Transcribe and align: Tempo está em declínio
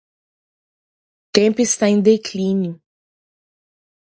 Tempo 1.31 1.61
está 1.61 1.87
em 1.87 2.01
declínio 2.01 2.81